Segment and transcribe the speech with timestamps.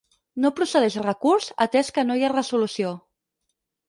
[0.43, 2.95] No procedeix recurs atès que no hi ha resolució.